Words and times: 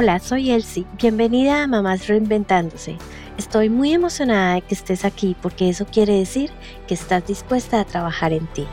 Hola, 0.00 0.20
soy 0.20 0.52
Elsie. 0.52 0.86
Bienvenida 0.96 1.64
a 1.64 1.66
Mamás 1.66 2.06
Reinventándose. 2.06 2.96
Estoy 3.36 3.68
muy 3.68 3.92
emocionada 3.92 4.54
de 4.54 4.60
que 4.60 4.76
estés 4.76 5.04
aquí 5.04 5.34
porque 5.42 5.68
eso 5.68 5.86
quiere 5.86 6.16
decir 6.16 6.50
que 6.86 6.94
estás 6.94 7.26
dispuesta 7.26 7.80
a 7.80 7.84
trabajar 7.84 8.32
en 8.32 8.46
ti. 8.52 8.64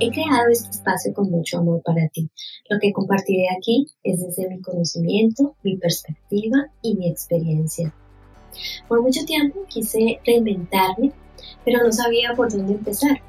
He 0.00 0.10
creado 0.10 0.50
este 0.50 0.70
espacio 0.70 1.14
con 1.14 1.30
mucho 1.30 1.58
amor 1.58 1.82
para 1.84 2.08
ti. 2.08 2.28
Lo 2.68 2.80
que 2.80 2.92
compartiré 2.92 3.44
aquí 3.56 3.86
es 4.02 4.18
desde 4.18 4.48
mi 4.48 4.60
conocimiento, 4.60 5.54
mi 5.62 5.76
perspectiva 5.76 6.72
y 6.82 6.96
mi 6.96 7.08
experiencia. 7.08 7.94
Por 8.88 9.02
mucho 9.02 9.24
tiempo 9.24 9.60
quise 9.68 10.18
reinventarme, 10.26 11.12
pero 11.64 11.78
no 11.84 11.92
sabía 11.92 12.32
por 12.34 12.50
dónde 12.50 12.72
empezar. 12.72 13.22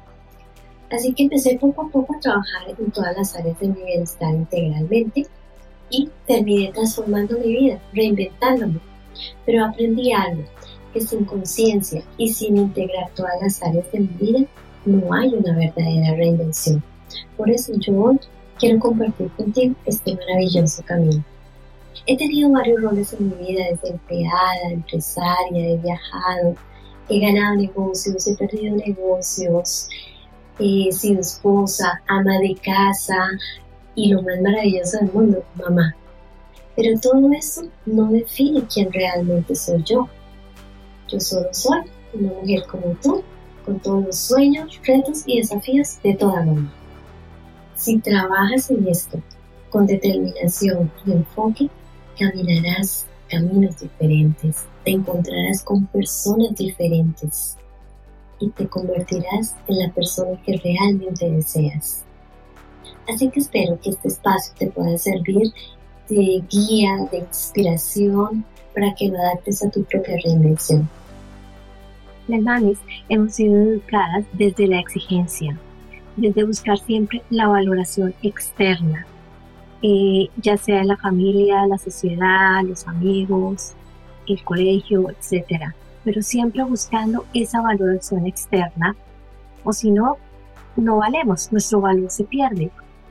Así 0.90 1.12
que 1.12 1.24
empecé 1.24 1.58
poco 1.58 1.82
a 1.82 1.88
poco 1.88 2.14
a 2.14 2.20
trabajar 2.20 2.68
en 2.78 2.90
todas 2.90 3.16
las 3.16 3.34
áreas 3.34 3.58
de 3.58 3.68
mi 3.68 3.82
bienestar 3.82 4.34
integralmente 4.34 5.26
y 5.90 6.08
terminé 6.26 6.72
transformando 6.72 7.38
mi 7.38 7.48
vida, 7.48 7.80
reinventándome. 7.92 8.80
Pero 9.44 9.64
aprendí 9.64 10.12
algo, 10.12 10.44
que 10.92 11.00
sin 11.00 11.24
conciencia 11.24 12.02
y 12.16 12.28
sin 12.28 12.56
integrar 12.56 13.10
todas 13.14 13.40
las 13.40 13.62
áreas 13.62 13.90
de 13.92 14.00
mi 14.00 14.08
vida, 14.20 14.46
no 14.84 15.12
hay 15.12 15.34
una 15.34 15.56
verdadera 15.56 16.14
reinvención. 16.14 16.82
Por 17.36 17.50
eso 17.50 17.72
yo 17.78 17.94
hoy 18.00 18.20
quiero 18.58 18.78
compartir 18.78 19.28
contigo 19.32 19.74
este 19.84 20.14
maravilloso 20.14 20.82
camino. 20.84 21.24
He 22.06 22.16
tenido 22.16 22.50
varios 22.50 22.80
roles 22.80 23.12
en 23.14 23.28
mi 23.28 23.46
vida, 23.46 23.64
desde 23.70 23.90
empleada, 23.90 24.70
empresaria, 24.70 25.70
he 25.70 25.76
viajado, 25.78 26.54
he 27.08 27.20
ganado 27.20 27.56
negocios, 27.56 28.26
he 28.28 28.36
perdido 28.36 28.76
negocios, 28.76 29.88
he 30.58 30.92
sido 30.92 31.20
esposa, 31.20 32.02
ama 32.06 32.38
de 32.38 32.54
casa 32.56 33.28
y 33.94 34.12
lo 34.12 34.22
más 34.22 34.40
maravilloso 34.40 34.98
del 34.98 35.12
mundo, 35.12 35.44
mamá. 35.56 35.94
Pero 36.74 36.98
todo 37.00 37.30
eso 37.32 37.62
no 37.86 38.10
define 38.10 38.64
quién 38.72 38.92
realmente 38.92 39.54
soy 39.54 39.82
yo. 39.84 40.08
Yo 41.08 41.20
solo 41.20 41.48
soy 41.52 41.80
una 42.12 42.32
mujer 42.32 42.64
como 42.70 42.96
tú, 43.02 43.22
con 43.64 43.80
todos 43.80 44.04
los 44.06 44.16
sueños, 44.16 44.80
retos 44.84 45.22
y 45.26 45.38
desafíos 45.38 46.00
de 46.02 46.14
toda 46.14 46.44
mamá. 46.44 46.72
Si 47.74 47.98
trabajas 47.98 48.70
en 48.70 48.86
esto 48.88 49.20
con 49.70 49.86
determinación 49.86 50.90
y 51.04 51.12
enfoque, 51.12 51.68
caminarás 52.18 53.06
caminos 53.28 53.80
diferentes, 53.80 54.64
te 54.84 54.92
encontrarás 54.92 55.62
con 55.62 55.86
personas 55.86 56.54
diferentes 56.56 57.56
y 58.38 58.50
te 58.50 58.66
convertirás 58.68 59.54
en 59.68 59.78
la 59.78 59.92
persona 59.92 60.40
que 60.44 60.60
realmente 60.62 61.30
deseas. 61.30 62.04
Así 63.08 63.30
que 63.30 63.40
espero 63.40 63.78
que 63.80 63.90
este 63.90 64.08
espacio 64.08 64.52
te 64.58 64.66
pueda 64.68 64.98
servir 64.98 65.52
de 66.08 66.42
guía, 66.48 67.08
de 67.10 67.18
inspiración 67.18 68.44
para 68.74 68.94
que 68.94 69.08
lo 69.08 69.18
adaptes 69.18 69.64
a 69.64 69.70
tu 69.70 69.84
propia 69.84 70.16
reinvención. 70.24 70.88
Las 72.28 72.42
mamis 72.42 72.78
hemos 73.08 73.34
sido 73.34 73.56
educadas 73.56 74.24
desde 74.32 74.66
la 74.66 74.80
exigencia, 74.80 75.56
desde 76.16 76.44
buscar 76.44 76.78
siempre 76.78 77.22
la 77.30 77.46
valoración 77.46 78.14
externa, 78.22 79.06
eh, 79.82 80.28
ya 80.36 80.56
sea 80.56 80.80
en 80.80 80.88
la 80.88 80.96
familia, 80.96 81.66
la 81.66 81.78
sociedad, 81.78 82.62
los 82.64 82.86
amigos, 82.88 83.74
el 84.26 84.42
colegio, 84.42 85.06
etc. 85.10 85.72
Pero 86.06 86.22
siempre 86.22 86.62
buscando 86.62 87.24
esa 87.34 87.60
valoración 87.60 88.26
externa, 88.26 88.94
o 89.64 89.72
si 89.72 89.90
no, 89.90 90.18
no 90.76 90.98
valemos, 90.98 91.50
nuestro 91.50 91.80
valor 91.80 92.12
se 92.12 92.22
pierde. 92.22 92.70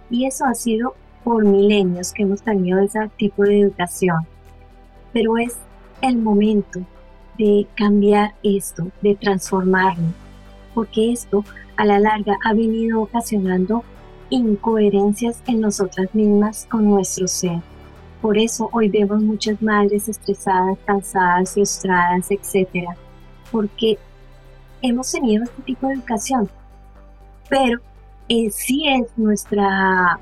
Y 0.10 0.26
eso 0.26 0.46
ha 0.46 0.54
sido 0.54 0.96
por 1.26 1.44
milenios 1.44 2.14
que 2.14 2.24
hemos 2.24 2.42
tenido 2.42 2.80
ese 2.80 3.10
tipo 3.18 3.44
de 3.44 3.60
educación. 3.60 4.26
Pero 5.12 5.38
es 5.38 5.58
el 6.02 6.18
momento 6.18 6.80
de 7.38 7.68
cambiar 7.76 8.34
esto, 8.44 8.88
de 9.02 9.16
transformarlo, 9.16 10.14
porque 10.74 11.12
esto 11.12 11.44
a 11.76 11.84
la 11.84 12.00
larga 12.00 12.38
ha 12.46 12.54
venido 12.54 13.02
ocasionando 13.02 13.84
incoherencias 14.30 15.44
en 15.48 15.60
nosotras 15.60 16.16
mismas 16.16 16.66
con 16.72 16.90
nuestro 16.90 17.28
ser. 17.28 17.60
Por 18.26 18.40
eso 18.40 18.70
hoy 18.72 18.90
vemos 18.90 19.22
muchas 19.22 19.62
madres 19.62 20.10
estresadas, 20.10 20.80
cansadas, 20.84 21.54
frustradas, 21.54 22.32
etc. 22.32 22.88
Porque 23.52 24.00
hemos 24.82 25.12
tenido 25.12 25.44
este 25.44 25.62
tipo 25.62 25.86
de 25.86 25.94
educación. 25.94 26.50
Pero 27.48 27.80
eh, 28.28 28.50
sí 28.50 28.88
es 28.88 29.16
nuestra 29.16 30.20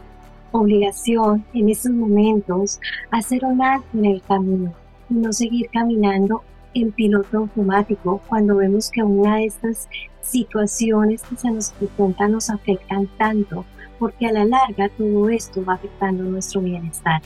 obligación 0.52 1.46
en 1.54 1.70
estos 1.70 1.94
momentos 1.94 2.82
hacer 3.10 3.46
un 3.46 3.62
alto 3.62 3.88
en 3.94 4.04
el 4.04 4.22
camino 4.22 4.74
y 5.10 5.14
no 5.14 5.32
seguir 5.32 5.70
caminando 5.72 6.44
en 6.74 6.92
piloto 6.92 7.38
automático 7.38 8.22
cuando 8.28 8.58
vemos 8.58 8.92
que 8.92 9.02
una 9.02 9.38
de 9.38 9.46
estas 9.46 9.88
situaciones 10.20 11.24
que 11.24 11.38
se 11.38 11.50
nos 11.50 11.72
presentan 11.72 12.34
nos 12.34 12.50
afectan 12.50 13.08
tanto, 13.18 13.64
porque 13.98 14.28
a 14.28 14.34
la 14.34 14.44
larga 14.44 14.90
todo 14.90 15.30
esto 15.30 15.64
va 15.64 15.76
afectando 15.76 16.24
nuestro 16.24 16.60
bienestar. 16.60 17.22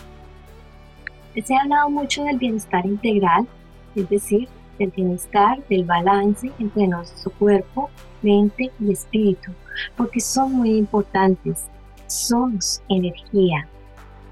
Se 1.44 1.56
ha 1.56 1.62
hablado 1.62 1.90
mucho 1.90 2.24
del 2.24 2.40
bienestar 2.40 2.86
integral, 2.86 3.48
es 3.96 4.10
decir, 4.10 4.50
del 4.80 4.90
bienestar, 4.90 5.64
del 5.68 5.84
balance 5.86 6.52
entre 6.58 6.88
nuestro 6.88 7.32
cuerpo, 7.32 7.90
mente 8.24 8.72
y 8.80 8.92
espíritu, 8.92 9.52
porque 9.96 10.20
son 10.20 10.54
muy 10.54 10.76
importantes. 10.76 11.68
Somos 12.08 12.82
energía. 12.90 13.68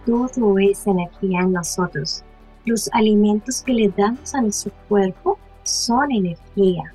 Todo 0.06 0.58
es 0.58 0.88
energía 0.88 1.42
en 1.42 1.54
nosotros. 1.54 2.24
Los 2.66 2.90
alimentos 2.94 3.62
que 3.62 3.74
le 3.74 3.90
damos 3.90 4.34
a 4.34 4.42
nuestro 4.42 4.72
cuerpo 4.90 5.38
son 5.64 6.12
energía. 6.12 6.94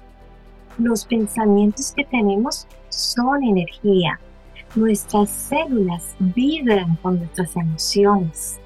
Los 0.78 1.04
pensamientos 1.04 1.92
que 1.92 2.04
tenemos 2.04 2.66
son 2.88 3.44
energía. 3.44 4.18
Nuestras 4.74 5.30
células 5.30 6.16
vibran 6.18 6.96
con 6.96 7.18
nuestras 7.18 7.54
emociones. 7.56 8.60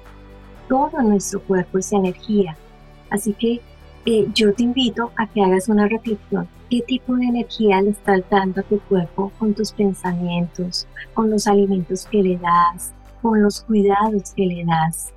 Todo 0.67 1.01
nuestro 1.01 1.41
cuerpo 1.41 1.77
es 1.77 1.91
energía. 1.91 2.57
Así 3.09 3.33
que 3.33 3.61
eh, 4.05 4.27
yo 4.33 4.53
te 4.53 4.63
invito 4.63 5.11
a 5.17 5.27
que 5.27 5.43
hagas 5.43 5.69
una 5.69 5.87
reflexión. 5.87 6.47
¿Qué 6.69 6.81
tipo 6.81 7.15
de 7.15 7.25
energía 7.25 7.81
le 7.81 7.91
estás 7.91 8.21
dando 8.29 8.61
a 8.61 8.63
tu 8.63 8.79
cuerpo 8.81 9.31
con 9.37 9.53
tus 9.53 9.71
pensamientos, 9.71 10.87
con 11.13 11.29
los 11.29 11.47
alimentos 11.47 12.05
que 12.05 12.23
le 12.23 12.37
das, 12.37 12.93
con 13.21 13.41
los 13.41 13.61
cuidados 13.61 14.33
que 14.35 14.45
le 14.45 14.65
das? 14.65 15.13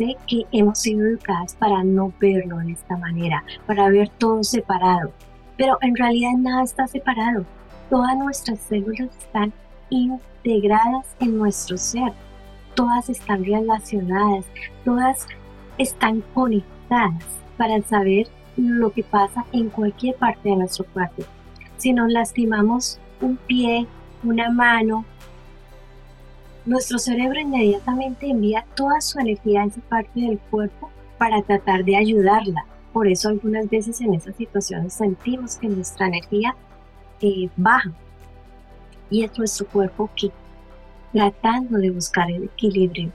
sé 0.00 0.16
que 0.26 0.46
hemos 0.52 0.78
sido 0.78 1.06
educadas 1.06 1.54
para 1.56 1.84
no 1.84 2.12
verlo 2.18 2.56
de 2.58 2.72
esta 2.72 2.96
manera, 2.96 3.44
para 3.66 3.90
ver 3.90 4.08
todo 4.08 4.42
separado, 4.42 5.12
pero 5.58 5.76
en 5.82 5.94
realidad 5.94 6.32
nada 6.38 6.62
está 6.62 6.86
separado. 6.86 7.44
Todas 7.90 8.16
nuestras 8.16 8.60
células 8.60 9.10
están 9.18 9.52
integradas 9.90 11.06
en 11.18 11.36
nuestro 11.36 11.76
ser, 11.76 12.12
todas 12.74 13.08
están 13.08 13.44
relacionadas, 13.44 14.46
todas 14.84 15.26
están 15.78 16.22
conectadas 16.34 17.24
para 17.56 17.82
saber 17.82 18.28
lo 18.56 18.90
que 18.92 19.02
pasa 19.02 19.44
en 19.52 19.70
cualquier 19.70 20.16
parte 20.16 20.48
de 20.48 20.56
nuestro 20.56 20.84
cuerpo. 20.86 21.22
Si 21.76 21.92
nos 21.92 22.10
lastimamos 22.10 22.98
un 23.20 23.36
pie, 23.36 23.86
una 24.22 24.50
mano, 24.50 25.04
nuestro 26.66 26.98
cerebro 26.98 27.40
inmediatamente 27.40 28.28
envía 28.28 28.64
toda 28.74 29.00
su 29.00 29.18
energía 29.18 29.62
a 29.62 29.66
esa 29.66 29.80
parte 29.82 30.20
del 30.20 30.38
cuerpo 30.38 30.90
para 31.16 31.42
tratar 31.42 31.84
de 31.84 31.96
ayudarla. 31.96 32.64
Por 32.92 33.08
eso 33.08 33.28
algunas 33.28 33.68
veces 33.70 34.00
en 34.00 34.14
esas 34.14 34.36
situaciones 34.36 34.92
sentimos 34.92 35.56
que 35.56 35.68
nuestra 35.68 36.08
energía 36.08 36.54
eh, 37.20 37.48
baja. 37.56 37.92
Y 39.10 39.24
es 39.24 39.36
nuestro 39.38 39.66
cuerpo 39.66 40.10
que 40.14 40.30
tratando 41.12 41.78
de 41.78 41.90
buscar 41.90 42.30
el 42.30 42.44
equilibrio. 42.44 43.10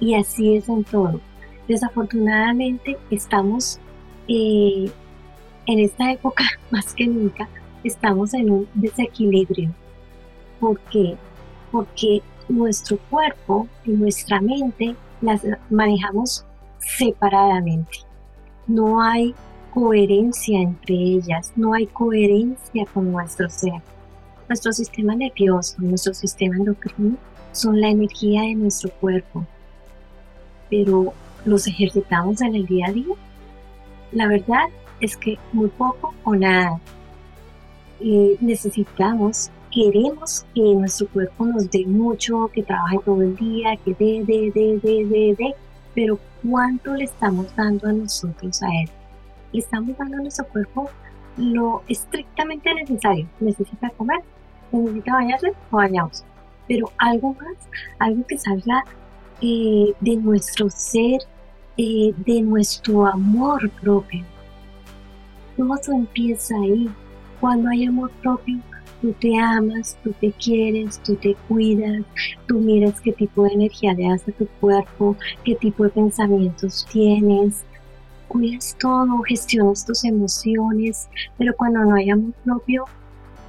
Y 0.00 0.14
así 0.14 0.56
es 0.56 0.68
en 0.68 0.84
todo. 0.84 1.20
Desafortunadamente 1.68 2.96
estamos 3.10 3.78
eh, 4.28 4.90
en 5.66 5.78
esta 5.78 6.12
época 6.12 6.44
más 6.70 6.94
que 6.94 7.06
nunca, 7.06 7.48
estamos 7.84 8.34
en 8.34 8.50
un 8.50 8.68
desequilibrio. 8.74 9.70
¿Por 10.60 10.78
qué? 10.90 11.16
porque 11.76 12.22
nuestro 12.48 12.98
cuerpo 13.10 13.68
y 13.84 13.90
nuestra 13.90 14.40
mente 14.40 14.94
las 15.20 15.42
manejamos 15.70 16.44
separadamente. 16.78 17.98
No 18.66 19.02
hay 19.02 19.34
coherencia 19.74 20.60
entre 20.60 20.94
ellas, 20.94 21.52
no 21.56 21.74
hay 21.74 21.86
coherencia 21.86 22.86
con 22.92 23.12
nuestro 23.12 23.50
ser. 23.50 23.82
Nuestro 24.48 24.72
sistema 24.72 25.14
nervioso, 25.16 25.76
nuestro 25.78 26.14
sistema 26.14 26.56
endocrino 26.56 27.16
son 27.52 27.80
la 27.80 27.88
energía 27.88 28.42
de 28.42 28.54
nuestro 28.54 28.90
cuerpo, 28.90 29.46
pero 30.70 31.12
los 31.44 31.66
ejercitamos 31.66 32.40
en 32.42 32.54
el 32.54 32.66
día 32.66 32.86
a 32.88 32.92
día. 32.92 33.14
La 34.12 34.28
verdad 34.28 34.66
es 35.00 35.16
que 35.16 35.38
muy 35.52 35.68
poco 35.68 36.14
o 36.24 36.34
nada. 36.34 36.80
Y 38.00 38.36
necesitamos 38.40 39.50
queremos 39.76 40.46
que 40.54 40.62
nuestro 40.74 41.06
cuerpo 41.08 41.44
nos 41.44 41.70
dé 41.70 41.84
mucho, 41.84 42.50
que 42.54 42.62
trabaje 42.62 42.98
todo 43.04 43.20
el 43.20 43.36
día, 43.36 43.76
que 43.84 43.94
dé, 43.94 44.24
dé, 44.24 44.50
dé, 44.54 44.80
dé, 44.82 45.04
dé, 45.04 45.36
dé, 45.38 45.54
pero 45.94 46.18
¿cuánto 46.48 46.94
le 46.94 47.04
estamos 47.04 47.54
dando 47.54 47.86
a 47.86 47.92
nosotros 47.92 48.62
a 48.62 48.68
él? 48.68 48.88
Le 49.52 49.60
estamos 49.60 49.94
dando 49.98 50.16
a 50.16 50.20
nuestro 50.20 50.46
cuerpo 50.46 50.88
lo 51.36 51.82
estrictamente 51.88 52.72
necesario. 52.72 53.28
Necesita 53.38 53.90
comer, 53.90 54.20
necesita 54.72 55.12
bañarse 55.14 55.52
o 55.70 55.76
bañamos. 55.76 56.24
Pero 56.68 56.90
algo 56.98 57.34
más, 57.34 57.56
algo 57.98 58.26
que 58.26 58.38
salga 58.38 58.84
eh, 59.40 59.92
de 60.00 60.16
nuestro 60.16 60.68
ser, 60.70 61.20
eh, 61.76 62.12
de 62.16 62.42
nuestro 62.42 63.06
amor 63.06 63.70
propio. 63.80 64.24
Todo 65.56 65.92
empieza 65.92 66.54
ahí. 66.56 66.88
Cuando 67.40 67.68
hay 67.68 67.84
amor 67.84 68.10
propio, 68.22 68.58
tú 69.00 69.12
te 69.20 69.38
amas, 69.38 69.96
tú 70.02 70.12
te 70.20 70.32
quieres, 70.32 70.98
tú 71.02 71.16
te 71.16 71.34
cuidas, 71.48 72.02
tú 72.46 72.58
miras 72.58 73.00
qué 73.00 73.12
tipo 73.12 73.44
de 73.44 73.52
energía 73.52 73.94
le 73.94 74.08
das 74.08 74.26
a 74.28 74.32
tu 74.32 74.46
cuerpo, 74.60 75.16
qué 75.44 75.54
tipo 75.54 75.84
de 75.84 75.90
pensamientos 75.90 76.86
tienes, 76.90 77.64
cuidas 78.28 78.76
todo, 78.78 79.22
gestionas 79.22 79.84
tus 79.84 80.04
emociones, 80.04 81.08
pero 81.38 81.54
cuando 81.56 81.80
no 81.84 81.94
hay 81.94 82.10
amor 82.10 82.32
propio, 82.44 82.84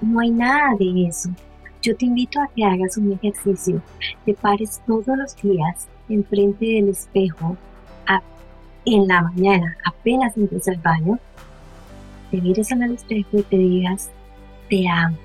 no 0.02 0.20
hay 0.20 0.32
nada 0.32 0.76
de 0.78 1.08
eso. 1.08 1.30
Yo 1.82 1.96
te 1.96 2.06
invito 2.06 2.42
a 2.42 2.50
que 2.56 2.66
hagas 2.66 2.98
un 2.98 3.14
ejercicio, 3.14 3.82
te 4.26 4.34
pares 4.34 4.82
todos 4.86 5.08
los 5.08 5.36
días 5.42 5.88
enfrente 6.10 6.66
del 6.66 6.90
espejo 6.90 7.58
en 8.86 9.06
la 9.06 9.22
mañana, 9.22 9.76
apenas 9.86 10.38
entres 10.38 10.66
al 10.70 10.78
baño, 10.78 11.20
te 12.32 12.40
mires 12.40 12.72
en 12.72 12.84
el 12.84 12.94
espejo 12.94 13.28
y 13.34 13.44
te 13.44 13.58
digas, 13.58 14.10
te 14.70 14.88
amo. 14.88 15.18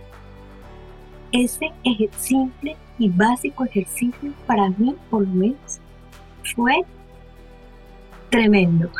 Ese 1.30 1.72
simple 2.18 2.76
y 2.98 3.08
básico 3.08 3.64
ejercicio 3.64 4.32
para 4.46 4.68
mí, 4.70 4.96
por 5.10 5.22
lo 5.22 5.32
menos, 5.32 5.80
fue 6.56 6.82
tremendo 8.30 8.90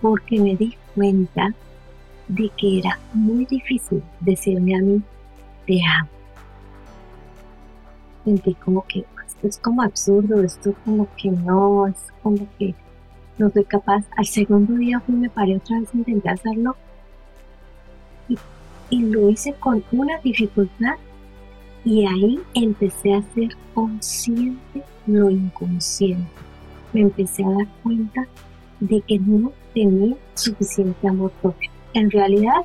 porque 0.00 0.40
me 0.40 0.56
di 0.56 0.74
cuenta 0.94 1.54
de 2.28 2.50
que 2.56 2.78
era 2.78 2.98
muy 3.12 3.44
difícil 3.46 4.02
decirme 4.20 4.76
a 4.76 4.80
mí, 4.80 5.02
te 5.66 5.78
amo. 5.84 6.10
Sentí 8.24 8.54
como 8.54 8.84
que 8.86 9.04
esto 9.26 9.46
es 9.48 9.58
como 9.58 9.82
absurdo, 9.82 10.42
esto 10.42 10.74
como 10.84 11.08
que 11.16 11.30
no, 11.30 11.86
es 11.86 12.12
como 12.22 12.46
que 12.58 12.74
no 13.38 13.50
soy 13.50 13.64
capaz. 13.64 14.04
Al 14.16 14.26
segundo 14.26 14.74
día 14.74 15.00
fui, 15.00 15.14
me 15.14 15.30
paré 15.30 15.56
otra 15.56 15.80
vez, 15.80 15.88
intenté 15.94 16.28
hacerlo 16.28 16.76
y, 18.28 18.36
y 18.90 19.02
lo 19.02 19.28
hice 19.28 19.52
con 19.54 19.84
una 19.92 20.18
dificultad 20.18 20.96
y 21.84 22.04
ahí 22.04 22.40
empecé 22.54 23.14
a 23.14 23.22
ser 23.34 23.56
consciente 23.74 24.82
lo 25.06 25.30
inconsciente. 25.30 26.26
Me 26.92 27.02
empecé 27.02 27.44
a 27.44 27.50
dar 27.50 27.68
cuenta 27.82 28.26
de 28.80 29.00
que 29.02 29.18
no 29.18 29.52
tenía 29.72 30.16
suficiente 30.34 31.06
amor 31.06 31.30
propio. 31.42 31.75
En 31.96 32.10
realidad, 32.10 32.60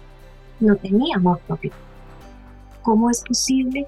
no 0.59 0.75
tenía 0.75 1.15
amor 1.15 1.39
propio. 1.47 1.71
¿Cómo 2.81 3.09
es 3.09 3.23
posible 3.23 3.87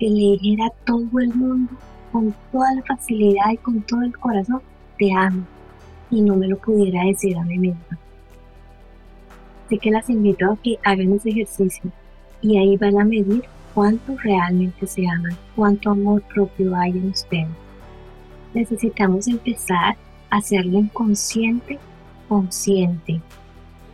que 0.00 0.06
le 0.06 0.36
dijera 0.36 0.66
a 0.66 0.84
todo 0.84 1.20
el 1.20 1.32
mundo 1.32 1.72
con 2.10 2.34
toda 2.50 2.74
la 2.74 2.82
facilidad 2.82 3.52
y 3.52 3.56
con 3.58 3.82
todo 3.82 4.02
el 4.02 4.18
corazón, 4.18 4.60
te 4.98 5.12
amo, 5.12 5.44
y 6.10 6.20
no 6.22 6.34
me 6.34 6.48
lo 6.48 6.58
pudiera 6.58 7.04
decir 7.04 7.38
a 7.38 7.44
mí 7.44 7.56
misma? 7.56 7.98
Así 9.64 9.78
que 9.78 9.92
las 9.92 10.10
invito 10.10 10.50
a 10.50 10.56
que 10.56 10.76
hagan 10.82 11.12
ese 11.12 11.30
ejercicio 11.30 11.92
y 12.42 12.58
ahí 12.58 12.76
van 12.76 13.00
a 13.00 13.04
medir 13.04 13.44
cuánto 13.72 14.16
realmente 14.16 14.88
se 14.88 15.06
aman, 15.06 15.36
cuánto 15.54 15.90
amor 15.90 16.20
propio 16.34 16.74
hay 16.74 16.90
en 16.90 17.10
ustedes. 17.10 17.46
Necesitamos 18.54 19.28
empezar 19.28 19.96
a 20.30 20.36
hacerlo 20.38 20.80
inconsciente 20.80 21.78
consciente. 22.28 23.20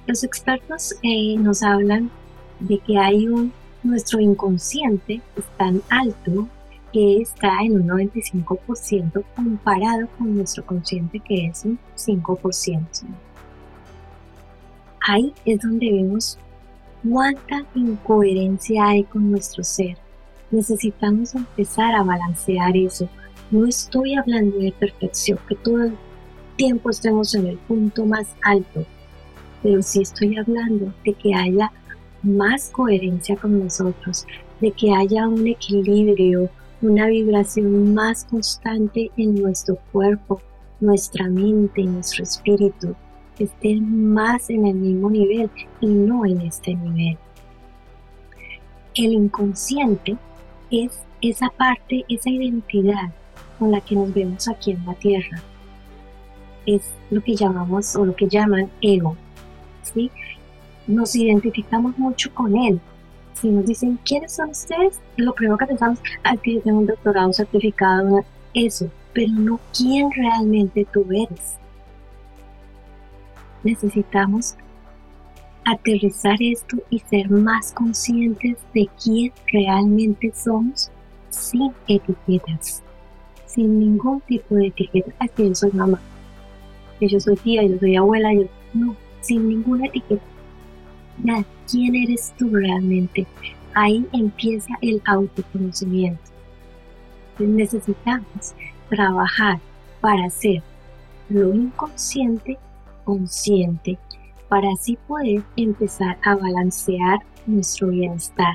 Los 0.06 0.22
expertos 0.22 0.94
eh, 1.02 1.36
nos 1.36 1.62
hablan 1.62 2.10
de 2.60 2.78
que 2.78 2.96
hay 2.96 3.26
un, 3.26 3.52
nuestro 3.82 4.20
inconsciente 4.20 5.20
es 5.36 5.44
tan 5.56 5.82
alto 5.88 6.48
que 6.92 7.20
está 7.20 7.60
en 7.62 7.80
un 7.80 7.88
95% 7.88 9.24
comparado 9.34 10.08
con 10.16 10.36
nuestro 10.36 10.64
consciente 10.64 11.20
que 11.20 11.46
es 11.46 11.64
un 11.64 11.78
5%. 11.96 12.86
Ahí 15.08 15.34
es 15.44 15.60
donde 15.60 15.92
vemos 15.92 16.38
cuánta 17.08 17.64
incoherencia 17.74 18.86
hay 18.86 19.04
con 19.04 19.30
nuestro 19.30 19.64
ser. 19.64 19.98
Necesitamos 20.50 21.34
empezar 21.34 21.94
a 21.94 22.02
balancear 22.02 22.76
eso. 22.76 23.08
No 23.50 23.66
estoy 23.66 24.14
hablando 24.14 24.58
de 24.58 24.72
perfección, 24.72 25.38
que 25.48 25.56
todo 25.56 25.90
tiempo 26.56 26.90
estemos 26.90 27.34
en 27.34 27.46
el 27.46 27.58
punto 27.58 28.06
más 28.06 28.26
alto, 28.42 28.86
pero 29.66 29.82
sí 29.82 30.02
estoy 30.02 30.38
hablando 30.38 30.94
de 31.04 31.12
que 31.12 31.34
haya 31.34 31.72
más 32.22 32.70
coherencia 32.70 33.34
con 33.34 33.58
nosotros, 33.58 34.24
de 34.60 34.70
que 34.70 34.92
haya 34.92 35.26
un 35.26 35.44
equilibrio, 35.44 36.48
una 36.82 37.08
vibración 37.08 37.92
más 37.92 38.24
constante 38.26 39.10
en 39.16 39.34
nuestro 39.34 39.76
cuerpo, 39.90 40.40
nuestra 40.78 41.28
mente, 41.28 41.82
nuestro 41.82 42.22
espíritu, 42.22 42.94
estén 43.40 44.14
más 44.14 44.50
en 44.50 44.68
el 44.68 44.76
mismo 44.76 45.10
nivel 45.10 45.50
y 45.80 45.88
no 45.88 46.24
en 46.24 46.42
este 46.42 46.72
nivel. 46.76 47.18
El 48.94 49.14
inconsciente 49.14 50.16
es 50.70 50.92
esa 51.20 51.48
parte, 51.48 52.04
esa 52.08 52.30
identidad 52.30 53.10
con 53.58 53.72
la 53.72 53.80
que 53.80 53.96
nos 53.96 54.14
vemos 54.14 54.46
aquí 54.46 54.70
en 54.70 54.86
la 54.86 54.94
Tierra 54.94 55.42
es 56.66 56.82
lo 57.10 57.20
que 57.20 57.34
llamamos 57.34 57.96
o 57.96 58.04
lo 58.04 58.14
que 58.14 58.28
llaman 58.28 58.70
ego. 58.80 59.16
¿Sí? 59.94 60.10
Nos 60.86 61.14
identificamos 61.16 61.98
mucho 61.98 62.32
con 62.32 62.56
él. 62.56 62.80
Si 63.34 63.48
nos 63.48 63.66
dicen 63.66 63.98
quiénes 64.04 64.32
son 64.32 64.50
ustedes, 64.50 65.00
lo 65.16 65.34
primero 65.34 65.58
que 65.58 65.66
pensamos 65.66 65.98
es 66.32 66.40
que 66.40 66.54
yo 66.54 66.62
tengo 66.62 66.78
un 66.78 66.86
doctorado, 66.86 67.26
un 67.28 67.34
certificado, 67.34 68.24
eso, 68.54 68.90
pero 69.12 69.32
no 69.32 69.60
quién 69.76 70.10
realmente 70.12 70.86
tú 70.92 71.04
eres. 71.10 71.56
Necesitamos 73.62 74.56
aterrizar 75.66 76.36
esto 76.40 76.76
y 76.90 77.00
ser 77.00 77.28
más 77.28 77.72
conscientes 77.72 78.58
de 78.72 78.88
quién 79.02 79.32
realmente 79.52 80.32
somos 80.34 80.90
sin 81.28 81.72
etiquetas, 81.88 82.82
sin 83.46 83.80
ningún 83.80 84.20
tipo 84.22 84.54
de 84.54 84.68
etiqueta. 84.68 85.12
Aquí 85.18 85.48
yo 85.48 85.54
soy 85.54 85.72
mamá, 85.72 86.00
que 86.98 87.08
yo 87.08 87.18
soy 87.18 87.36
tía, 87.36 87.64
yo 87.64 87.78
soy 87.78 87.96
abuela, 87.96 88.32
yo 88.32 88.44
no, 88.74 88.96
sin 89.26 89.48
ninguna 89.48 89.86
etiqueta. 89.86 90.22
¿quién 91.70 91.94
eres 91.94 92.32
tú 92.38 92.50
realmente? 92.50 93.26
Ahí 93.74 94.06
empieza 94.12 94.74
el 94.80 95.02
autoconocimiento. 95.06 96.22
necesitamos 97.38 98.54
trabajar 98.88 99.58
para 100.00 100.26
hacer 100.26 100.62
lo 101.28 101.52
inconsciente 101.52 102.58
consciente, 103.04 103.98
para 104.48 104.70
así 104.70 104.96
poder 105.06 105.42
empezar 105.56 106.16
a 106.24 106.34
balancear 106.34 107.18
nuestro 107.46 107.88
bienestar. 107.88 108.54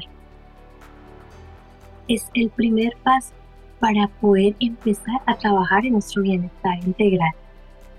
Es 2.07 2.29
el 2.33 2.49
primer 2.49 2.95
paso 3.03 3.33
para 3.79 4.07
poder 4.07 4.55
empezar 4.59 5.21
a 5.25 5.35
trabajar 5.35 5.85
en 5.85 5.93
nuestro 5.93 6.23
bienestar 6.23 6.77
integral 6.85 7.33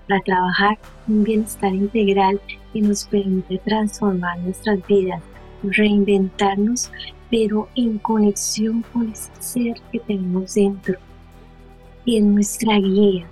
para 0.07 0.21
trabajar 0.21 0.77
un 1.07 1.23
bienestar 1.23 1.73
integral 1.73 2.39
que 2.71 2.81
nos 2.81 3.05
permite 3.05 3.59
transformar 3.59 4.39
nuestras 4.39 4.85
vidas, 4.87 5.21
reinventarnos, 5.63 6.91
pero 7.29 7.69
en 7.75 7.97
conexión 7.99 8.83
con 8.93 9.11
ese 9.11 9.31
ser 9.39 9.75
que 9.91 9.99
tenemos 9.99 10.53
dentro. 10.53 10.95
Y 12.05 12.17
en 12.17 12.35
nuestra 12.35 12.77
guía. 12.79 13.25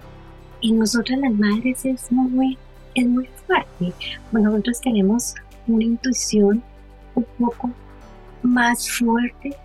Y 0.61 0.71
nosotras 0.71 1.19
las 1.19 1.33
madres 1.33 1.85
es 1.85 2.11
muy, 2.11 2.57
es 2.95 3.05
muy 3.05 3.27
fuerte. 3.45 3.93
Bueno, 4.31 4.51
nosotros 4.51 4.79
tenemos 4.81 5.35
una 5.67 5.83
intuición 5.83 6.63
un 7.15 7.25
poco 7.37 7.71
más 8.43 8.89
fuerte, 8.89 9.55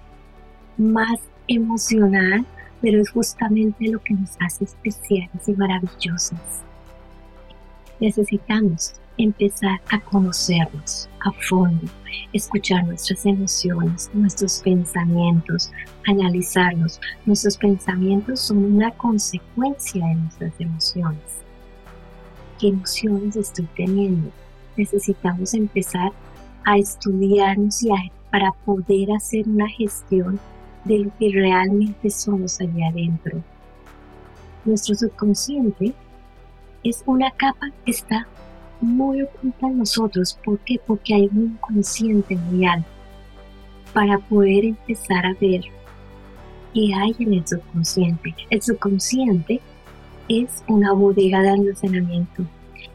más 0.77 1.21
emocional, 1.47 2.45
pero 2.83 3.01
es 3.01 3.11
justamente 3.11 3.89
lo 3.89 4.01
que 4.01 4.15
nos 4.15 4.31
hace 4.41 4.65
especiales 4.65 5.49
y 5.49 5.53
maravillosas 5.53 6.67
necesitamos 8.01 8.95
empezar 9.19 9.81
a 9.91 10.01
conocernos 10.01 11.09
a 11.25 11.33
fondo, 11.49 11.87
escuchar 12.33 12.85
nuestras 12.87 13.25
emociones, 13.25 14.11
nuestros 14.13 14.61
pensamientos, 14.61 15.73
analizarlos. 16.07 17.01
Nuestros 17.25 17.57
pensamientos 17.57 18.41
son 18.41 18.59
una 18.65 18.91
consecuencia 18.93 20.07
de 20.07 20.15
nuestras 20.15 20.53
emociones. 20.59 21.23
¿Qué 22.59 22.69
emociones 22.69 23.37
estoy 23.37 23.69
teniendo? 23.77 24.31
Necesitamos 24.77 25.55
empezar 25.55 26.13
a 26.65 26.79
estudiarnos 26.79 27.83
y 27.83 27.89
para 28.31 28.53
poder 28.65 29.13
hacer 29.13 29.49
una 29.49 29.69
gestión 29.69 30.39
de 30.85 30.99
lo 31.01 31.17
que 31.19 31.31
realmente 31.33 32.11
somos 32.11 32.61
allá 32.61 32.89
adentro. 32.89 33.43
Nuestro 34.65 34.95
subconsciente 34.95 35.95
es 36.85 37.03
una 37.07 37.31
capa 37.31 37.71
que 37.85 37.91
está 37.91 38.27
muy 38.81 39.23
oculta 39.23 39.67
en 39.67 39.79
nosotros. 39.79 40.39
¿Por 40.45 40.59
qué? 40.61 40.81
Porque 40.87 41.15
hay 41.15 41.29
un 41.33 41.53
inconsciente 41.55 42.37
muy 42.37 42.67
alto. 42.67 42.89
Para 43.93 44.19
poder 44.19 44.65
empezar 44.65 45.25
a 45.25 45.35
ver 45.41 45.63
qué 46.75 46.93
hay 46.95 47.15
en 47.19 47.35
el 47.35 47.47
subconsciente. 47.47 48.35
El 48.51 48.63
subconsciente 48.63 49.61
es 50.29 50.63
una 50.69 50.93
bodega 50.93 51.41
de 51.43 51.51
almacenamiento. 51.51 52.45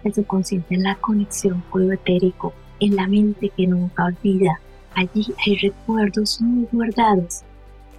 El 0.03 0.13
subconsciente 0.13 0.75
es 0.75 0.81
la 0.81 0.95
conexión 0.95 1.63
con 1.69 1.87
lo 1.87 1.93
etérico, 1.93 2.53
en 2.79 2.95
la 2.95 3.07
mente 3.07 3.51
que 3.55 3.67
nunca 3.67 4.05
olvida. 4.05 4.59
Allí 4.95 5.33
hay 5.45 5.57
recuerdos 5.57 6.41
muy 6.41 6.67
guardados 6.71 7.43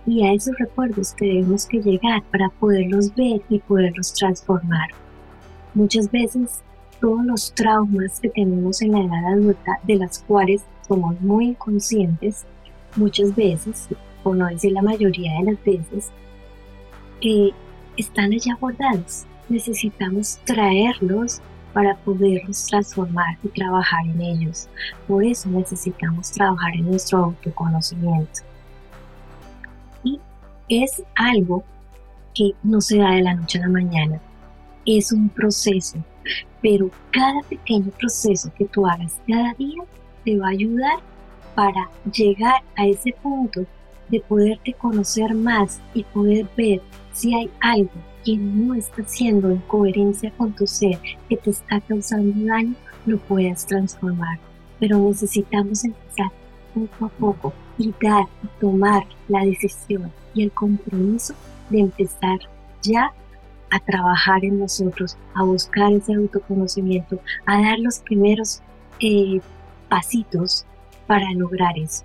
y 0.06 0.24
a 0.26 0.32
esos 0.32 0.56
recuerdos 0.58 1.14
tenemos 1.16 1.66
que 1.66 1.80
llegar 1.80 2.22
para 2.30 2.48
poderlos 2.48 3.14
ver 3.14 3.40
y 3.48 3.58
poderlos 3.60 4.12
transformar. 4.12 4.88
Muchas 5.74 6.10
veces 6.10 6.62
todos 7.00 7.24
los 7.24 7.52
traumas 7.54 8.20
que 8.20 8.28
tenemos 8.28 8.80
en 8.82 8.92
la 8.92 9.00
edad 9.00 9.32
adulta, 9.32 9.78
de 9.84 9.96
las 9.96 10.20
cuales 10.20 10.62
somos 10.86 11.20
muy 11.20 11.48
inconscientes, 11.48 12.44
muchas 12.96 13.34
veces, 13.34 13.88
o 14.22 14.34
no 14.34 14.46
decir 14.46 14.72
la 14.72 14.82
mayoría 14.82 15.32
de 15.38 15.52
las 15.52 15.64
veces, 15.64 16.10
eh, 17.22 17.50
están 17.96 18.32
allá 18.32 18.56
guardados. 18.60 19.24
Necesitamos 19.48 20.38
traerlos 20.44 21.40
para 21.72 21.96
poderlos 21.96 22.66
transformar 22.66 23.36
y 23.42 23.48
trabajar 23.48 24.06
en 24.06 24.20
ellos. 24.20 24.68
Por 25.08 25.24
eso 25.24 25.48
necesitamos 25.48 26.30
trabajar 26.30 26.74
en 26.74 26.90
nuestro 26.90 27.18
autoconocimiento. 27.18 28.42
Y 30.04 30.20
es 30.68 31.02
algo 31.14 31.64
que 32.34 32.52
no 32.62 32.80
se 32.80 32.98
da 32.98 33.12
de 33.12 33.22
la 33.22 33.34
noche 33.34 33.58
a 33.58 33.62
la 33.62 33.68
mañana. 33.68 34.20
Es 34.86 35.12
un 35.12 35.28
proceso 35.28 35.98
pero 36.62 36.90
cada 37.10 37.42
pequeño 37.42 37.90
proceso 37.98 38.50
que 38.56 38.64
tú 38.66 38.86
hagas 38.86 39.20
cada 39.26 39.52
día 39.54 39.82
te 40.24 40.38
va 40.38 40.46
a 40.46 40.50
ayudar 40.50 40.98
para 41.54 41.90
llegar 42.10 42.62
a 42.76 42.86
ese 42.86 43.12
punto 43.20 43.66
de 44.08 44.20
poderte 44.20 44.72
conocer 44.74 45.34
más 45.34 45.80
y 45.92 46.04
poder 46.04 46.46
ver 46.56 46.80
si 47.12 47.34
hay 47.34 47.50
algo 47.60 47.90
que 48.24 48.36
no 48.36 48.74
está 48.74 49.02
siendo 49.04 49.50
en 49.50 49.58
coherencia 49.58 50.30
con 50.36 50.52
tu 50.52 50.66
ser, 50.66 50.98
que 51.28 51.36
te 51.36 51.50
está 51.50 51.80
causando 51.80 52.46
daño, 52.46 52.74
lo 53.04 53.18
puedas 53.18 53.66
transformar. 53.66 54.38
Pero 54.78 54.98
necesitamos 54.98 55.84
empezar 55.84 56.30
poco 56.72 57.06
a 57.06 57.08
poco 57.08 57.52
y 57.78 57.92
dar 58.00 58.26
y 58.44 58.60
tomar 58.60 59.04
la 59.28 59.44
decisión 59.44 60.12
y 60.34 60.44
el 60.44 60.52
compromiso 60.52 61.34
de 61.68 61.80
empezar 61.80 62.38
ya 62.80 63.12
a 63.72 63.80
trabajar 63.80 64.44
en 64.44 64.60
nosotros, 64.60 65.16
a 65.34 65.42
buscar 65.42 65.92
ese 65.92 66.14
autoconocimiento, 66.14 67.18
a 67.46 67.60
dar 67.60 67.78
los 67.78 68.00
primeros 68.00 68.60
eh, 69.00 69.40
pasitos 69.88 70.66
para 71.06 71.32
lograr 71.32 71.76
eso. 71.78 72.04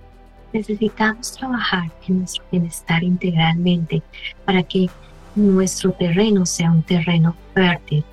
Necesitamos 0.53 1.33
trabajar 1.33 1.91
en 2.07 2.19
nuestro 2.19 2.43
bienestar 2.49 3.03
integralmente 3.03 4.01
para 4.45 4.63
que 4.63 4.89
nuestro 5.35 5.91
terreno 5.91 6.45
sea 6.45 6.71
un 6.71 6.83
terreno 6.83 7.35
fértil, 7.53 8.03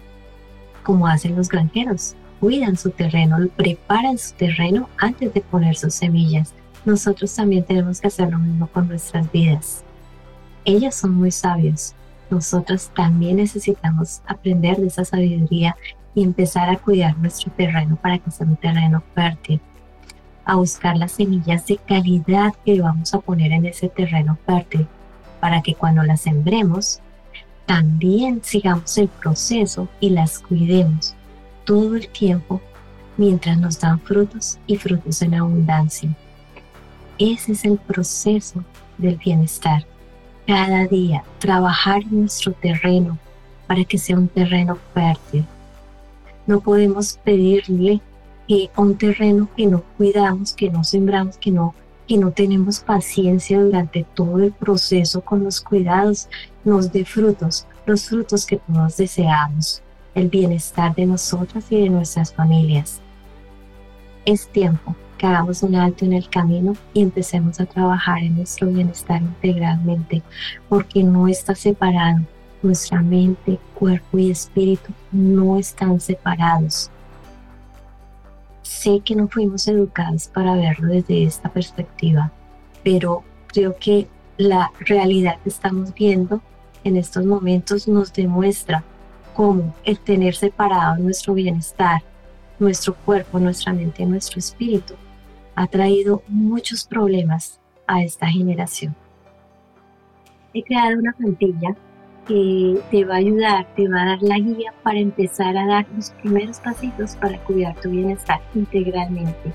como 0.82 1.06
hacen 1.06 1.37
los 1.37 1.49
granjeros. 1.49 2.16
Cuidan 2.40 2.76
su 2.76 2.90
terreno, 2.90 3.37
preparan 3.56 4.18
su 4.18 4.34
terreno 4.34 4.88
antes 4.99 5.32
de 5.32 5.40
poner 5.40 5.76
sus 5.76 5.94
semillas. 5.94 6.52
Nosotros 6.84 7.34
también 7.34 7.64
tenemos 7.64 8.00
que 8.00 8.08
hacer 8.08 8.30
lo 8.30 8.38
mismo 8.38 8.66
con 8.66 8.88
nuestras 8.88 9.30
vidas. 9.30 9.84
Ellas 10.64 10.96
son 10.96 11.14
muy 11.14 11.30
sabios, 11.30 11.94
nosotros 12.34 12.90
también 12.94 13.36
necesitamos 13.36 14.20
aprender 14.26 14.76
de 14.76 14.88
esa 14.88 15.04
sabiduría 15.04 15.76
y 16.14 16.24
empezar 16.24 16.68
a 16.68 16.76
cuidar 16.76 17.16
nuestro 17.18 17.52
terreno 17.52 17.96
para 17.96 18.18
que 18.18 18.30
sea 18.30 18.46
un 18.46 18.56
terreno 18.56 19.02
fértil, 19.14 19.60
a 20.44 20.56
buscar 20.56 20.96
las 20.96 21.12
semillas 21.12 21.66
de 21.66 21.76
calidad 21.78 22.52
que 22.64 22.80
vamos 22.80 23.14
a 23.14 23.20
poner 23.20 23.52
en 23.52 23.66
ese 23.66 23.88
terreno 23.88 24.36
fértil, 24.46 24.86
para 25.40 25.62
que 25.62 25.74
cuando 25.74 26.02
las 26.02 26.22
sembremos, 26.22 27.00
también 27.66 28.40
sigamos 28.42 28.98
el 28.98 29.08
proceso 29.08 29.88
y 30.00 30.10
las 30.10 30.40
cuidemos 30.40 31.14
todo 31.64 31.96
el 31.96 32.08
tiempo 32.08 32.60
mientras 33.16 33.58
nos 33.58 33.78
dan 33.80 34.00
frutos 34.00 34.58
y 34.66 34.76
frutos 34.76 35.22
en 35.22 35.34
abundancia. 35.34 36.10
Ese 37.18 37.52
es 37.52 37.64
el 37.64 37.78
proceso 37.78 38.64
del 38.98 39.16
bienestar 39.16 39.86
cada 40.46 40.86
día, 40.86 41.24
trabajar 41.38 42.04
nuestro 42.10 42.52
terreno 42.52 43.18
para 43.66 43.84
que 43.84 43.98
sea 43.98 44.16
un 44.16 44.28
terreno 44.28 44.78
fértil. 44.92 45.44
No 46.46 46.60
podemos 46.60 47.18
pedirle 47.24 48.00
que 48.46 48.70
un 48.76 48.96
terreno 48.96 49.48
que 49.56 49.66
no 49.66 49.82
cuidamos, 49.96 50.52
que 50.52 50.70
no 50.70 50.84
sembramos, 50.84 51.38
que 51.38 51.50
no, 51.50 51.74
que 52.06 52.18
no 52.18 52.30
tenemos 52.30 52.80
paciencia 52.80 53.60
durante 53.60 54.04
todo 54.14 54.40
el 54.40 54.52
proceso 54.52 55.22
con 55.22 55.44
los 55.44 55.60
cuidados, 55.60 56.28
nos 56.62 56.92
dé 56.92 57.04
frutos, 57.04 57.66
los 57.86 58.06
frutos 58.06 58.44
que 58.44 58.58
todos 58.58 58.98
deseamos, 58.98 59.82
el 60.14 60.28
bienestar 60.28 60.94
de 60.94 61.06
nosotras 61.06 61.64
y 61.70 61.80
de 61.80 61.88
nuestras 61.88 62.34
familias. 62.34 63.00
Es 64.26 64.46
tiempo 64.48 64.94
que 65.16 65.26
hagamos 65.26 65.62
un 65.62 65.75
alto 65.75 66.04
en 66.04 66.12
el 66.12 66.28
camino 66.28 66.75
y 66.92 67.02
empecemos 67.02 67.61
a 67.61 67.66
trabajar 67.66 68.23
en 68.23 68.37
nuestro 68.37 68.68
bienestar 68.68 69.23
integralmente, 69.23 70.23
porque 70.68 71.02
no 71.02 71.28
está 71.28 71.54
separado. 71.54 72.21
Nuestra 72.62 73.02
mente, 73.02 73.59
cuerpo 73.75 74.18
y 74.18 74.30
espíritu 74.30 74.92
no 75.12 75.59
están 75.59 76.00
separados. 76.00 76.90
Sé 78.62 79.00
que 79.04 79.14
no 79.14 79.28
fuimos 79.28 79.68
educados 79.68 80.28
para 80.28 80.54
verlo 80.54 80.88
desde 80.88 81.25
esta 81.25 81.50
perspectiva, 81.50 82.33
pero 82.83 83.23
creo 83.49 83.76
que 83.78 84.09
la 84.38 84.71
realidad 84.80 85.38
que 85.42 85.50
estamos 85.50 85.92
viendo 85.94 86.40
en 86.85 86.97
estos 86.97 87.25
momentos 87.26 87.87
nos 87.87 88.12
demuestra 88.12 88.83
cómo 89.35 89.75
el 89.85 89.99
tener 89.99 90.35
separado 90.35 90.97
nuestro 90.97 91.35
bienestar 91.35 92.02
nuestro 92.59 92.94
cuerpo, 92.94 93.38
nuestra 93.38 93.73
mente, 93.73 94.04
nuestro 94.06 94.38
espíritu, 94.38 94.94
ha 95.54 95.66
traído 95.66 96.23
muchos 96.28 96.84
problemas 96.84 97.61
a 97.87 98.02
esta 98.02 98.26
generación. 98.26 98.94
He 100.52 100.62
creado 100.62 100.99
una 100.99 101.12
plantilla 101.12 101.76
que 102.26 102.80
te 102.90 103.04
va 103.04 103.14
a 103.14 103.18
ayudar, 103.18 103.66
te 103.75 103.88
va 103.88 104.02
a 104.02 104.06
dar 104.06 104.23
la 104.23 104.38
guía 104.38 104.73
para 104.82 104.99
empezar 104.99 105.56
a 105.56 105.66
dar 105.66 105.87
los 105.94 106.11
primeros 106.11 106.58
pasitos 106.61 107.16
para 107.16 107.38
cuidar 107.44 107.75
tu 107.80 107.90
bienestar 107.90 108.40
integralmente. 108.54 109.52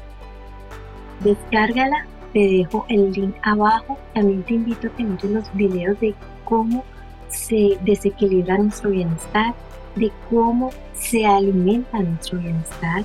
Descárgala, 1.23 2.05
te 2.33 2.39
dejo 2.39 2.85
el 2.89 3.11
link 3.11 3.35
abajo. 3.41 3.97
También 4.13 4.43
te 4.43 4.53
invito 4.53 4.87
a 4.87 4.91
que 4.91 5.03
mires 5.03 5.31
los 5.31 5.53
videos 5.55 5.99
de 5.99 6.13
cómo 6.43 6.83
se 7.29 7.77
desequilibra 7.83 8.57
nuestro 8.57 8.91
bienestar, 8.91 9.53
de 9.95 10.11
cómo 10.29 10.71
se 10.93 11.25
alimenta 11.25 11.99
nuestro 11.99 12.39
bienestar, 12.39 13.03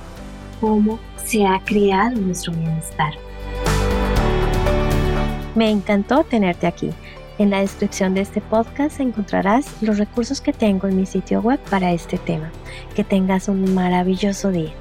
cómo 0.64 0.98
se 1.22 1.46
ha 1.46 1.60
creado 1.62 2.16
nuestro 2.16 2.54
bienestar. 2.54 3.12
Me 5.54 5.70
encantó 5.70 6.24
tenerte 6.24 6.66
aquí. 6.66 6.88
En 7.36 7.50
la 7.50 7.60
descripción 7.60 8.14
de 8.14 8.22
este 8.22 8.40
podcast 8.40 8.98
encontrarás 8.98 9.82
los 9.82 9.98
recursos 9.98 10.40
que 10.40 10.54
tengo 10.54 10.88
en 10.88 10.96
mi 10.96 11.04
sitio 11.04 11.42
web 11.42 11.60
para 11.68 11.92
este 11.92 12.16
tema. 12.16 12.50
Que 12.96 13.04
tengas 13.04 13.48
un 13.48 13.74
maravilloso 13.74 14.52
día. 14.52 14.72